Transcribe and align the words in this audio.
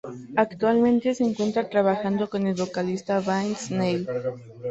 Actualmente 0.35 1.13
se 1.13 1.23
encuentra 1.23 1.69
trabajando 1.69 2.27
con 2.27 2.47
el 2.47 2.55
vocalista 2.55 3.19
Vince 3.19 3.71
Neil. 3.77 4.09